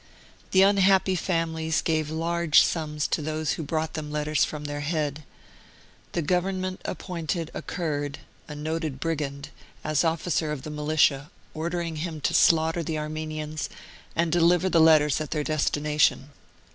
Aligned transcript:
The 0.49 0.63
unhappy 0.63 1.15
families 1.15 1.83
gave 1.83 2.09
large 2.09 2.63
sums 2.63 3.07
to 3.09 3.21
those 3.21 3.51
who 3.51 3.61
brought 3.61 3.93
them 3.93 4.09
letters 4.11 4.43
from 4.43 4.63
their 4.63 4.79
Head. 4.79 5.23
The 6.13 6.23
Government 6.23 6.81
appointed 6.85 7.51
a 7.53 7.61
Kurd, 7.61 8.17
a 8.47 8.55
noted 8.55 8.99
brigand, 8.99 9.49
as 9.83 10.03
officer 10.03 10.51
of 10.51 10.63
the 10.63 10.71
Militia, 10.71 11.29
ordering 11.53 11.97
him 11.97 12.19
to 12.21 12.33
slaughter 12.33 12.81
the 12.81 12.97
Armenians 12.97 13.69
and 14.15 14.31
deliver 14.31 14.69
the 14.71 14.81
letters 14.81 15.21
at 15.21 15.29
their 15.29 15.43
destination. 15.43 16.29